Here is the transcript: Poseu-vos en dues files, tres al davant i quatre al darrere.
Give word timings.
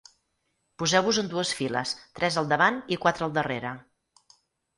Poseu-vos 0.83 1.19
en 1.21 1.29
dues 1.33 1.51
files, 1.57 1.91
tres 2.21 2.39
al 2.43 2.49
davant 2.55 2.81
i 2.97 2.99
quatre 3.05 3.27
al 3.29 3.37
darrere. 3.37 3.77